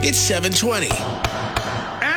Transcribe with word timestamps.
It's 0.00 0.16
720 0.16 1.27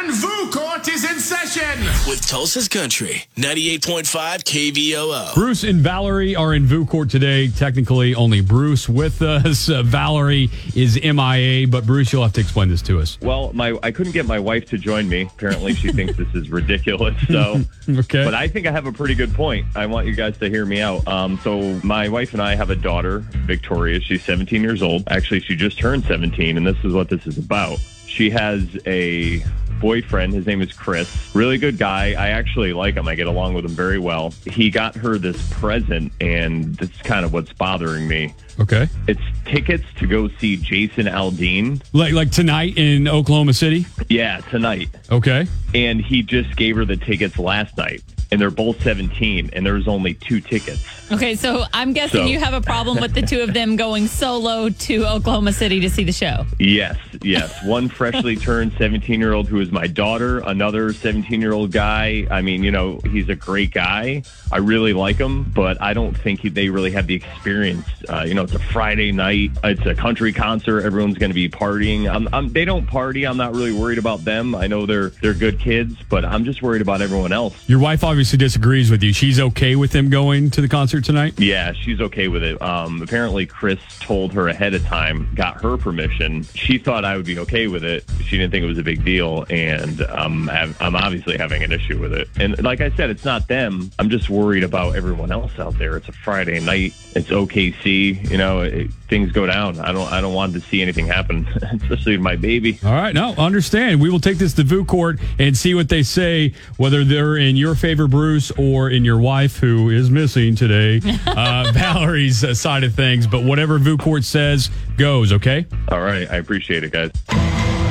And 0.04 0.12
VOO 0.16 0.50
Court 0.50 0.88
is 0.88 1.04
in 1.04 1.20
session. 1.20 1.80
with 2.10 2.26
Tulsa's 2.28 2.68
Country, 2.68 3.24
98.5 3.36 4.44
KVOO. 4.44 5.36
Bruce 5.36 5.64
and 5.64 5.80
Valerie 5.80 6.36
are 6.36 6.56
in 6.56 6.66
VOO 6.66 6.88
court 6.88 7.12
today. 7.12 7.50
Technically, 7.50 8.16
only 8.16 8.42
Bruce 8.42 8.90
with 8.90 9.22
us. 9.22 9.70
Uh, 9.70 9.84
Valerie 9.84 10.50
is 10.76 11.00
MIA, 11.04 11.68
but 11.68 11.86
Bruce, 11.86 12.12
you'll 12.12 12.24
have 12.24 12.34
to 12.34 12.42
explain 12.42 12.68
this 12.68 12.82
to 12.82 13.00
us. 13.00 13.20
Well, 13.22 13.52
my 13.54 13.78
I 13.84 13.92
couldn't 13.92 14.14
get 14.14 14.26
my 14.26 14.40
wife 14.40 14.66
to 14.70 14.80
join 14.80 15.08
me. 15.08 15.30
Apparently, 15.38 15.76
she 15.76 15.92
thinks 15.92 16.18
this 16.18 16.34
is 16.34 16.50
ridiculous. 16.50 17.16
So, 17.28 17.62
Okay. 17.90 18.26
but 18.26 18.34
I 18.34 18.48
think 18.48 18.66
I 18.66 18.72
have 18.72 18.88
a 18.88 18.92
pretty 18.92 19.14
good 19.14 19.36
point. 19.36 19.68
I 19.76 19.86
want 19.86 20.08
you 20.08 20.16
guys 20.16 20.36
to 20.40 20.50
hear 20.50 20.66
me 20.66 20.82
out. 20.82 21.08
Um, 21.08 21.40
so 21.44 21.80
my 21.84 22.10
wife 22.10 22.34
and 22.34 22.42
I 22.42 22.56
have 22.56 22.72
a 22.72 22.76
daughter, 22.76 23.20
Victoria. 23.46 24.00
She's 24.02 24.24
17 24.24 24.64
years 24.64 24.82
old. 24.82 25.04
Actually, 25.12 25.42
she 25.42 25.56
just 25.56 25.78
turned 25.78 26.06
17, 26.06 26.58
and 26.58 26.66
this 26.66 26.84
is 26.84 26.92
what 26.92 27.08
this 27.10 27.28
is 27.28 27.38
about. 27.38 27.78
She 28.08 28.32
has 28.32 28.66
a 28.88 29.44
boyfriend. 29.82 30.34
His 30.34 30.46
name 30.46 30.62
is 30.62 30.72
Chris. 30.72 31.34
Really 31.36 31.58
good 31.58 31.78
guy. 31.78 32.12
I 32.14 32.30
actually 32.30 32.72
like 32.74 32.96
him. 32.96 33.08
I 33.08 33.16
get 33.16 33.28
along 33.28 33.56
with 33.56 33.66
him 33.66 33.72
very 33.72 34.00
well. 34.00 34.34
He 34.46 34.70
got 34.70 34.96
her 34.96 35.18
this 35.18 35.42
present, 35.52 36.14
and 36.22 36.76
this 36.78 36.90
is 36.92 37.02
kind 37.02 37.26
of 37.26 37.34
what's 37.34 37.52
bothering 37.54 38.08
me. 38.08 38.34
okay. 38.60 38.88
It's 39.08 39.22
tickets 39.46 39.84
to 39.98 40.08
go 40.08 40.30
see 40.40 40.56
Jason 40.58 41.08
Aldean. 41.08 41.82
Like 41.94 42.14
like 42.14 42.32
tonight 42.32 42.78
in 42.78 43.08
Oklahoma 43.08 43.54
City. 43.54 43.86
Yeah, 44.08 44.40
tonight. 44.50 44.90
Okay. 45.12 45.48
and 45.74 46.02
he 46.02 46.22
just 46.22 46.56
gave 46.56 46.76
her 46.76 46.86
the 46.86 46.98
tickets 46.98 47.38
last 47.40 47.76
night 47.78 48.02
and 48.32 48.40
they're 48.40 48.50
both 48.50 48.82
17 48.82 49.50
and 49.54 49.66
there's 49.66 49.88
only 49.88 50.14
two 50.14 50.40
tickets. 50.42 50.84
Okay, 51.12 51.36
so 51.36 51.66
I'm 51.74 51.92
guessing 51.92 52.22
So- 52.22 52.26
you 52.28 52.40
have 52.40 52.54
a 52.54 52.62
problem 52.62 53.00
with 53.02 53.14
the 53.14 53.22
two 53.22 53.42
of 53.42 53.54
them 53.54 53.76
going 53.76 54.08
solo 54.08 54.70
to 54.70 55.06
Oklahoma 55.06 55.52
City 55.52 55.80
to 55.82 55.90
see 55.90 56.04
the 56.06 56.12
show. 56.14 56.46
yes 56.60 56.98
yes. 57.24 57.64
One 57.66 57.90
freshly 57.90 58.36
turned 58.48 58.74
17 58.78 59.20
year 59.20 59.34
old 59.34 59.48
who 59.48 59.60
is 59.60 59.72
my 59.72 59.86
daughter 59.88 60.40
another 60.40 60.94
17 60.94 61.42
year 61.42 61.52
old 61.54 61.72
guy. 61.72 62.26
I 62.32 62.42
mean 62.42 62.64
you 62.64 62.72
know 62.72 63.00
he's 63.12 63.28
a 63.30 63.36
great 63.36 63.72
guy. 63.74 64.24
I 64.52 64.58
really 64.58 64.94
like 64.94 65.18
him 65.18 65.44
but 65.44 65.82
i 65.82 65.94
don't 65.94 66.18
think 66.18 66.40
he, 66.42 66.50
they 66.50 66.70
really 66.70 66.92
have 66.92 67.08
the 67.08 67.16
experience. 67.16 67.86
Uh, 68.08 68.24
you 68.26 68.34
know 68.34 68.44
it's 68.44 68.54
a 68.56 68.60
friday 68.60 69.12
night. 69.12 69.52
It's 69.66 69.86
a 69.86 69.94
country 69.96 70.32
concert. 70.32 70.82
Everyone's 70.84 71.18
going 71.18 71.30
to 71.32 71.36
be 71.36 71.50
partying. 71.50 72.10
I'm, 72.14 72.28
I'm, 72.34 72.52
they 72.54 72.64
don't 72.66 72.88
party. 72.88 73.26
I'm 73.28 73.38
not 73.38 73.54
really 73.54 73.74
worried 73.74 73.98
about 73.98 74.24
them. 74.24 74.56
I 74.56 74.68
know 74.68 74.86
they're 74.86 75.10
they're 75.22 75.34
good 75.34 75.60
kids 75.60 75.96
but 76.10 76.24
i'm 76.26 76.46
just 76.46 76.62
worried 76.62 76.82
about 76.82 77.02
everyone 77.02 77.34
else. 77.34 77.54
Your 77.68 77.80
wife 77.80 78.04
obviously 78.04 78.21
disagrees 78.30 78.92
with 78.92 79.02
you. 79.02 79.14
She's 79.14 79.40
okay 79.40 79.76
with 79.76 79.92
them 79.92 80.10
going 80.10 80.50
to 80.52 80.62
the 80.62 80.68
concert 80.68 81.04
tonight. 81.04 81.40
Yeah, 81.40 81.74
she's 81.74 82.00
okay 82.00 82.28
with 82.28 82.44
it. 82.44 82.62
Um, 82.62 83.02
apparently, 83.02 83.46
Chris 83.46 83.80
told 84.00 84.34
her 84.34 84.48
ahead 84.48 84.74
of 84.74 84.84
time, 84.86 85.30
got 85.34 85.62
her 85.62 85.78
permission. 85.78 86.44
She 86.44 86.78
thought 86.78 87.06
I 87.06 87.18
would 87.18 87.26
be 87.26 87.40
okay 87.40 87.68
with 87.68 87.84
it. 87.84 88.06
She 88.24 88.38
didn't 88.38 88.52
think 88.52 88.64
it 88.64 88.68
was 88.68 88.78
a 88.78 88.84
big 88.84 89.04
deal, 89.04 89.46
and 89.50 90.02
um, 90.04 90.50
I'm 90.50 90.96
obviously 90.96 91.38
having 91.38 91.64
an 91.64 91.72
issue 91.72 92.00
with 92.00 92.14
it. 92.14 92.30
And 92.40 92.62
like 92.64 92.82
I 92.82 92.92
said, 92.92 93.10
it's 93.10 93.26
not 93.26 93.48
them. 93.48 93.92
I'm 94.00 94.10
just 94.10 94.30
worried 94.30 94.64
about 94.64 94.96
everyone 94.96 95.32
else 95.32 95.58
out 95.58 95.78
there. 95.78 95.98
It's 95.98 96.10
a 96.10 96.14
Friday 96.14 96.60
night. 96.60 96.94
It's 97.16 97.30
OKC. 97.30 98.30
You 98.30 98.38
know, 98.38 98.62
it, 98.62 98.90
things 99.12 99.32
go 99.34 99.46
down. 99.46 99.78
I 99.80 99.92
don't 99.92 100.12
I 100.12 100.22
don't 100.22 100.34
want 100.34 100.54
to 100.54 100.62
see 100.62 100.82
anything 100.82 101.06
happen, 101.06 101.46
especially 101.84 102.18
my 102.18 102.38
baby. 102.38 102.80
All 102.84 102.94
right, 102.94 103.14
no, 103.14 103.34
understand. 103.38 104.00
We 104.02 104.10
will 104.10 104.22
take 104.22 104.38
this 104.38 104.54
to 104.54 104.64
VOO 104.64 104.86
court 104.86 105.20
and 105.38 105.56
see 105.56 105.76
what 105.76 105.90
they 105.90 106.02
say, 106.02 106.54
whether 106.78 107.04
they're 107.04 107.36
in 107.38 107.58
your 107.58 107.76
favor, 107.76 108.08
Bruce, 108.08 108.52
or 108.58 108.90
in 108.90 109.04
your 109.06 109.20
wife, 109.20 109.58
who 109.58 109.90
is 109.90 110.10
missing 110.10 110.56
today, 110.56 111.02
uh, 111.28 111.72
Valerie's 111.74 112.44
uh, 112.44 112.56
side 112.56 112.84
of 112.86 112.96
things. 112.96 113.28
But 113.28 113.44
whatever 113.44 113.78
VOO 113.78 113.98
court 113.98 114.24
says 114.24 114.72
goes, 114.98 115.34
okay? 115.34 115.66
All 115.90 116.00
right, 116.02 116.30
I 116.32 116.38
appreciate 116.38 116.84
it, 116.86 116.92
guys. 116.94 117.12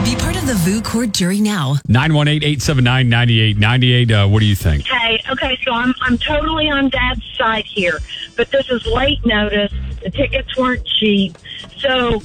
Be 0.02 0.16
part 0.16 0.34
of 0.36 0.46
the 0.46 0.54
VOO 0.64 0.80
Court 0.80 1.12
jury 1.12 1.40
now. 1.42 1.76
918 1.86 2.42
879 2.42 3.08
9898. 3.10 4.10
Uh, 4.10 4.26
What 4.26 4.40
do 4.40 4.46
you 4.46 4.56
think? 4.56 4.86
Okay, 4.86 5.22
okay, 5.30 5.58
so 5.62 5.72
I'm 5.72 5.94
I'm 6.00 6.16
totally 6.16 6.70
on 6.70 6.88
Dad's 6.88 7.22
side 7.36 7.66
here, 7.66 7.98
but 8.36 8.50
this 8.50 8.70
is 8.70 8.86
late 8.86 9.24
notice. 9.26 9.70
The 10.02 10.10
tickets 10.10 10.56
weren't 10.56 10.84
cheap, 10.84 11.36
so 11.78 12.22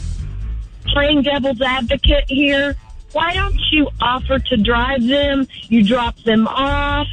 playing 0.87 1.23
devil's 1.23 1.61
advocate 1.61 2.25
here. 2.27 2.75
Why 3.15 3.33
don't 3.33 3.57
you 3.71 3.87
offer 4.01 4.39
to 4.39 4.57
drive 4.57 5.07
them? 5.07 5.47
You 5.69 5.85
drop 5.85 6.17
them 6.23 6.49
off. 6.49 7.07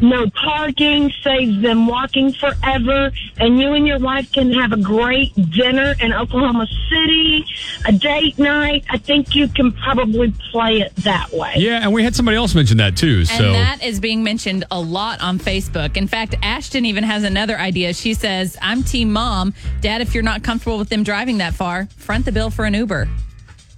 No 0.00 0.30
parking 0.30 1.12
saves 1.24 1.60
them 1.60 1.88
walking 1.88 2.32
forever, 2.32 3.10
and 3.38 3.58
you 3.58 3.72
and 3.72 3.84
your 3.84 3.98
wife 3.98 4.30
can 4.30 4.52
have 4.52 4.70
a 4.70 4.76
great 4.76 5.34
dinner 5.50 5.96
in 6.00 6.12
Oklahoma 6.12 6.68
City, 6.88 7.44
a 7.86 7.90
date 7.90 8.38
night. 8.38 8.84
I 8.88 8.98
think 8.98 9.34
you 9.34 9.48
can 9.48 9.72
probably 9.72 10.32
play 10.52 10.80
it 10.80 10.94
that 10.98 11.32
way. 11.32 11.54
Yeah, 11.56 11.80
and 11.82 11.92
we 11.92 12.04
had 12.04 12.14
somebody 12.14 12.36
else 12.36 12.54
mention 12.54 12.76
that 12.76 12.96
too. 12.96 13.18
And 13.18 13.28
So 13.28 13.50
that 13.50 13.82
is 13.82 13.98
being 13.98 14.22
mentioned 14.22 14.64
a 14.70 14.80
lot 14.80 15.20
on 15.20 15.40
Facebook. 15.40 15.96
In 15.96 16.06
fact, 16.06 16.36
Ashton 16.40 16.84
even 16.84 17.02
has 17.02 17.24
another 17.24 17.58
idea. 17.58 17.94
She 17.94 18.14
says, 18.14 18.56
I'm 18.62 18.84
team 18.84 19.12
mom. 19.12 19.54
Dad, 19.80 20.02
if 20.02 20.14
you're 20.14 20.22
not 20.22 20.44
comfortable 20.44 20.78
with 20.78 20.88
them 20.88 21.02
driving 21.02 21.38
that 21.38 21.54
far, 21.54 21.86
front 21.96 22.26
the 22.26 22.30
bill 22.30 22.50
for 22.50 22.64
an 22.64 22.74
Uber. 22.74 23.08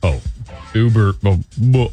Oh, 0.02 0.20
Uber. 0.74 1.14
Oh, 1.24 1.38
whoa. 1.58 1.90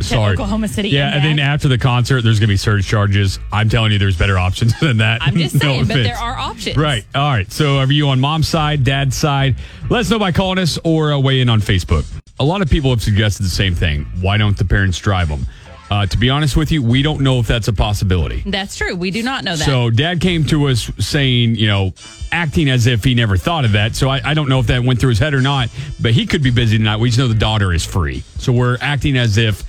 sorry. 0.00 0.34
Oklahoma 0.34 0.68
City 0.68 0.88
Yeah, 0.90 1.14
and 1.14 1.24
then 1.24 1.38
after 1.38 1.68
the 1.68 1.78
concert, 1.78 2.22
there's 2.22 2.38
going 2.38 2.48
to 2.48 2.52
be 2.52 2.56
surge 2.56 2.86
charges. 2.86 3.38
I'm 3.52 3.68
telling 3.68 3.92
you, 3.92 3.98
there's 3.98 4.16
better 4.16 4.38
options 4.38 4.78
than 4.80 4.98
that. 4.98 5.22
I'm 5.22 5.34
just 5.36 5.54
No 5.60 5.60
saying, 5.60 5.86
but 5.86 5.94
there 5.94 6.16
are 6.16 6.36
options. 6.36 6.76
Right. 6.76 7.04
All 7.14 7.30
right. 7.30 7.50
So 7.50 7.78
are 7.78 7.90
you 7.90 8.08
on 8.08 8.20
mom's 8.20 8.48
side, 8.48 8.84
dad's 8.84 9.16
side? 9.16 9.56
Let 9.90 10.00
us 10.00 10.10
know 10.10 10.18
by 10.18 10.32
calling 10.32 10.58
us 10.58 10.78
or 10.84 11.12
uh, 11.12 11.18
weigh 11.18 11.40
in 11.40 11.48
on 11.48 11.60
Facebook. 11.60 12.04
A 12.40 12.44
lot 12.44 12.62
of 12.62 12.68
people 12.70 12.90
have 12.90 13.02
suggested 13.02 13.44
the 13.44 13.48
same 13.50 13.74
thing. 13.74 14.06
Why 14.20 14.36
don't 14.36 14.56
the 14.56 14.64
parents 14.64 14.98
drive 14.98 15.28
them? 15.28 15.46
Uh, 15.90 16.06
to 16.06 16.16
be 16.16 16.30
honest 16.30 16.56
with 16.56 16.72
you, 16.72 16.82
we 16.82 17.02
don't 17.02 17.20
know 17.20 17.38
if 17.38 17.46
that's 17.46 17.68
a 17.68 17.72
possibility. 17.72 18.42
That's 18.46 18.76
true. 18.76 18.96
We 18.96 19.10
do 19.10 19.22
not 19.22 19.44
know 19.44 19.54
that. 19.54 19.64
So 19.64 19.90
dad 19.90 20.20
came 20.20 20.44
to 20.46 20.68
us 20.68 20.90
saying, 20.98 21.56
you 21.56 21.66
know, 21.66 21.92
acting 22.32 22.70
as 22.70 22.86
if 22.86 23.04
he 23.04 23.14
never 23.14 23.36
thought 23.36 23.64
of 23.64 23.72
that. 23.72 23.94
So 23.94 24.08
I, 24.08 24.20
I 24.24 24.34
don't 24.34 24.48
know 24.48 24.60
if 24.60 24.66
that 24.68 24.82
went 24.82 24.98
through 25.00 25.10
his 25.10 25.18
head 25.18 25.34
or 25.34 25.42
not, 25.42 25.68
but 26.00 26.12
he 26.12 26.26
could 26.26 26.42
be 26.42 26.50
busy 26.50 26.78
tonight. 26.78 26.96
We 26.96 27.10
just 27.10 27.18
know 27.18 27.28
the 27.28 27.34
daughter 27.34 27.72
is 27.72 27.84
free. 27.84 28.22
So 28.38 28.52
we're 28.52 28.78
acting 28.80 29.16
as 29.16 29.36
if 29.36 29.62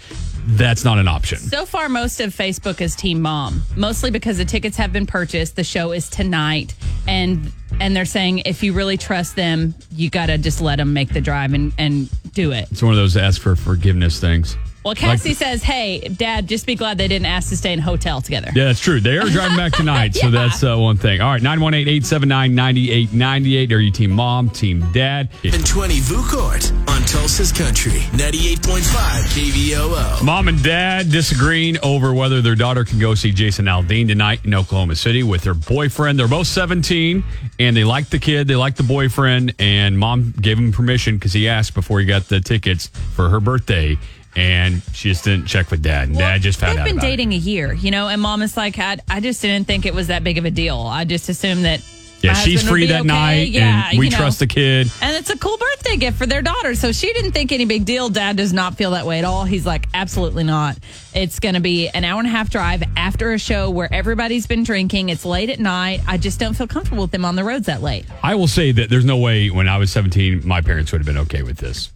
that's 0.48 0.86
not 0.86 1.00
an 1.00 1.08
option. 1.08 1.40
So 1.40 1.66
far, 1.66 1.90
most 1.90 2.20
of 2.20 2.36
Facebook 2.36 2.80
is 2.80 2.96
Team 2.96 3.22
Mom, 3.22 3.64
mostly 3.76 4.12
because 4.12 4.38
the 4.38 4.46
tickets 4.46 4.78
have 4.78 4.94
been 4.94 5.08
purchased. 5.08 5.56
The 5.56 5.64
show 5.64 5.92
is 5.92 6.08
tonight, 6.10 6.76
and 7.08 7.52
and 7.80 7.96
they're 7.96 8.06
saying 8.06 8.40
if 8.46 8.62
you 8.62 8.74
really 8.74 8.96
trust 8.96 9.36
them, 9.36 9.74
you 9.92 10.10
got 10.10 10.28
to 10.28 10.38
just 10.38 10.62
let 10.62 10.78
them 10.78 10.94
make 10.94 11.10
the 11.10 11.22
drive 11.22 11.54
and 11.54 11.74
and 11.78 12.10
do 12.34 12.52
it. 12.52 12.68
It's 12.72 12.84
one 12.84 12.92
of 12.92 12.98
those 12.98 13.18
ask 13.18 13.42
for 13.42 13.56
forgiveness 13.56 14.20
things. 14.20 14.56
Well, 14.86 14.94
Cassie 14.94 15.34
says, 15.34 15.64
"Hey, 15.64 16.00
Dad, 16.10 16.48
just 16.48 16.68
be 16.68 16.76
glad 16.76 17.00
they 17.00 17.08
didn't 17.08 17.26
ask 17.26 17.50
to 17.50 17.58
stay 17.58 17.74
in 17.74 17.80
a 17.80 17.82
hotel 17.82 18.22
together." 18.22 18.52
Yeah, 18.54 18.66
that's 18.66 18.80
true. 18.80 19.00
They 19.02 19.18
are 19.18 19.28
driving 19.28 19.58
back 19.58 19.74
tonight. 19.74 20.14
So 20.14 20.30
that's 20.32 20.64
uh, 20.64 20.78
one 20.78 20.96
thing. 20.98 21.22
All 21.22 21.32
right, 21.32 21.42
918 21.42 21.88
879 21.88 22.54
9898. 22.54 23.72
Are 23.74 23.80
you 23.80 23.90
team 23.90 24.12
mom, 24.12 24.52
team 24.52 24.82
dad? 24.92 25.30
720 25.42 26.00
VOO 26.02 26.22
Court 26.30 26.72
on 26.88 27.02
Tulsa's 27.02 27.52
Country, 27.52 28.00
98.5 28.14 28.84
KVOO. 29.34 30.24
Mom 30.24 30.48
and 30.48 30.62
dad 30.62 31.10
disagreeing 31.10 31.80
over 31.82 32.14
whether 32.14 32.44
their 32.44 32.54
daughter 32.54 32.86
can 32.86 33.00
go 33.00 33.16
see 33.16 33.32
Jason 33.32 33.66
Aldean 33.66 34.08
tonight 34.08 34.46
in 34.46 34.54
Oklahoma 34.54 34.96
City 34.96 35.24
with 35.24 35.46
her 35.46 35.56
boyfriend. 35.56 36.20
They're 36.20 36.28
both 36.28 36.46
17 36.46 37.24
and 37.58 37.76
they 37.76 37.84
like 37.84 38.10
the 38.10 38.20
kid, 38.20 38.48
they 38.48 38.56
like 38.56 38.76
the 38.76 38.84
boyfriend, 38.84 39.56
and 39.58 39.98
mom 39.98 40.36
gave 40.40 40.60
him 40.60 40.72
permission 40.72 41.16
because 41.16 41.34
he 41.34 41.48
asked 41.50 41.74
before 41.74 42.00
he 42.00 42.06
got 42.06 42.30
the 42.30 42.40
tickets 42.40 42.88
for 43.16 43.30
her 43.30 43.40
birthday. 43.40 43.98
And 44.36 44.82
she 44.94 45.10
just 45.10 45.24
didn't 45.24 45.46
check 45.46 45.72
with 45.72 45.82
dad. 45.82 46.10
And 46.10 46.18
dad 46.18 46.42
just 46.42 46.60
found 46.60 46.78
out. 46.78 46.84
They've 46.84 46.94
been 46.94 46.98
about 47.00 47.08
it. 47.08 47.12
dating 47.12 47.34
a 47.34 47.38
year, 47.38 47.74
you 47.74 47.90
know, 47.92 48.08
and 48.10 48.22
Mom 48.22 48.42
is 48.42 48.58
like, 48.58 48.78
I, 48.80 48.98
I 49.10 49.22
just 49.22 49.42
didn't 49.42 49.66
think 49.66 49.86
it 49.86 49.94
was 49.94 50.08
that 50.08 50.24
big 50.24 50.38
of 50.38 50.46
a 50.46 50.52
deal. 50.52 50.78
I 50.80 51.06
just 51.06 51.30
assumed 51.30 51.64
that. 51.66 51.82
Yeah, 52.22 52.34
she's 52.34 52.68
free 52.68 52.88
that 52.88 53.02
okay. 53.02 53.08
night, 53.08 53.50
Yeah, 53.50 53.90
and 53.90 54.00
we 54.00 54.06
you 54.06 54.12
know. 54.12 54.18
trust 54.18 54.40
the 54.40 54.48
kid. 54.48 54.90
And 55.00 55.16
it's 55.16 55.30
a 55.30 55.38
cool 55.38 55.58
birthday 55.58 55.96
gift 55.98 56.18
for 56.18 56.26
their 56.26 56.42
daughter. 56.42 56.74
So 56.74 56.92
she 56.92 57.14
didn't 57.14 57.34
think 57.34 57.52
any 57.52 57.66
big 57.66 57.86
deal. 57.86 58.10
Dad 58.10 58.36
does 58.38 58.52
not 58.52 58.78
feel 58.78 58.92
that 58.92 59.06
way 59.06 59.20
at 59.20 59.26
all. 59.26 59.44
He's 59.44 59.64
like, 59.66 59.86
absolutely 59.94 60.44
not. 60.44 60.76
It's 61.14 61.40
going 61.40 61.54
to 61.54 61.62
be 61.62 61.88
an 61.90 62.04
hour 62.04 62.18
and 62.18 62.28
a 62.28 62.32
half 62.32 62.50
drive 62.50 62.82
after 62.98 63.34
a 63.34 63.38
show 63.38 63.70
where 63.70 63.94
everybody's 63.94 64.48
been 64.48 64.64
drinking. 64.64 65.10
It's 65.10 65.24
late 65.24 65.52
at 65.52 65.60
night. 65.60 66.02
I 66.08 66.18
just 66.18 66.40
don't 66.40 66.56
feel 66.56 66.68
comfortable 66.68 67.04
with 67.04 67.12
them 67.12 67.26
on 67.26 67.36
the 67.36 67.44
roads 67.44 67.68
that 67.68 67.84
late. 67.84 68.06
I 68.24 68.34
will 68.34 68.48
say 68.48 68.72
that 68.72 68.90
there's 68.90 69.06
no 69.06 69.18
way 69.18 69.52
when 69.52 69.68
I 69.68 69.78
was 69.78 69.92
17, 69.92 70.48
my 70.48 70.62
parents 70.62 70.92
would 70.94 71.00
have 71.02 71.06
been 71.06 71.20
okay 71.20 71.44
with 71.44 71.58
this. 71.58 71.92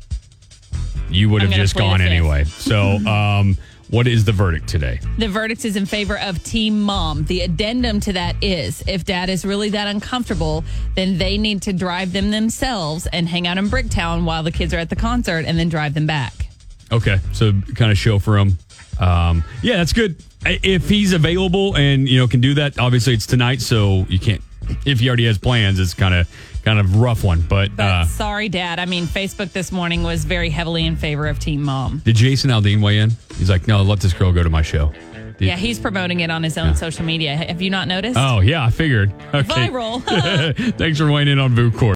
You 1.10 1.30
would 1.30 1.42
have 1.42 1.52
just 1.52 1.76
gone 1.76 2.02
anyway. 2.02 2.44
So, 2.46 2.98
um, 3.06 3.58
what 3.90 4.08
is 4.08 4.24
the 4.24 4.32
verdict 4.32 4.68
today? 4.68 5.00
The 5.18 5.28
verdict 5.28 5.66
is 5.66 5.76
in 5.76 5.88
favor 5.88 6.20
of 6.20 6.44
Team 6.44 6.80
Mom. 6.82 7.24
The 7.26 7.42
addendum 7.42 8.00
to 8.02 8.14
that 8.14 8.36
is 8.44 8.84
if 8.88 9.04
dad 9.04 9.30
is 9.30 9.44
really 9.44 9.70
that 9.70 9.88
uncomfortable, 9.88 10.64
then 10.96 11.18
they 11.18 11.40
need 11.40 11.64
to 11.64 11.74
drive 11.74 12.14
them 12.14 12.30
themselves 12.30 13.08
and 13.08 13.28
hang 13.28 13.48
out 13.48 13.58
in 13.58 13.68
Bricktown 13.68 14.26
while 14.26 14.44
the 14.44 14.52
kids 14.52 14.76
are 14.76 14.78
at 14.78 14.92
the 14.92 14.96
concert 14.96 15.46
and 15.46 15.58
then 15.58 15.70
drive 15.70 15.96
them 15.96 16.06
back. 16.06 16.34
Okay, 16.92 17.18
so 17.34 17.52
kind 17.76 17.92
of 17.92 17.98
show 17.98 18.20
for 18.20 18.38
him. 18.38 18.58
Um, 19.00 19.44
yeah, 19.64 19.78
that's 19.78 19.94
good. 19.94 20.18
If 20.46 20.88
he's 20.88 21.14
available 21.14 21.76
and 21.76 22.08
you 22.08 22.20
know 22.20 22.28
can 22.28 22.42
do 22.42 22.54
that, 22.56 22.78
obviously 22.80 23.14
it's 23.14 23.26
tonight, 23.26 23.62
so 23.62 24.06
you 24.08 24.20
can't. 24.20 24.42
If 24.86 25.00
he 25.00 25.08
already 25.08 25.26
has 25.26 25.40
plans, 25.40 25.80
it's 25.80 25.96
kind 25.96 26.14
of 26.14 26.28
kind 26.70 26.80
of 26.80 26.98
rough 26.98 27.24
one. 27.24 27.42
But, 27.42 27.76
But 27.76 27.84
uh, 27.84 28.06
sorry, 28.06 28.48
Dad. 28.50 28.78
I 28.80 28.86
mean, 28.86 29.06
Facebook 29.06 29.52
this 29.54 29.72
morning 29.72 30.04
was 30.04 30.24
very 30.26 30.50
heavily 30.52 30.86
in 30.86 30.96
favor 30.96 31.28
of 31.28 31.40
Team 31.40 31.64
Mom. 31.64 32.00
did 32.06 32.16
Jason 32.16 32.52
Aldean 32.52 32.82
weigh 32.82 33.00
in? 33.00 33.12
He's 33.38 33.50
like, 33.50 33.68
no, 33.68 33.82
let 33.82 34.00
this 34.02 34.14
girl 34.14 34.32
go 34.32 34.44
to 34.44 34.50
my 34.50 34.62
show. 34.62 34.94
Did- 35.40 35.48
Yeah, 35.48 35.56
he's 35.56 35.80
promoting 35.80 36.20
it 36.20 36.30
on 36.30 36.44
his 36.44 36.58
own 36.58 36.76
social 36.76 37.06
media. 37.06 37.36
Have 37.36 37.62
you 37.62 37.70
not 37.72 37.88
noticed? 37.88 38.18
Oh, 38.20 38.42
yeah, 38.42 38.64
I 38.64 38.70
figured. 38.70 39.12
Okay. 39.34 39.70
Viral. 39.70 40.04
Thanks 40.78 40.98
for 41.00 41.10
weighing 41.12 41.28
in 41.30 41.40
on 41.40 41.56
VOO 41.56 41.72
Court. 41.72 41.82